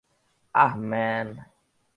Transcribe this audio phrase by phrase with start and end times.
[0.55, 1.27] আহ, man.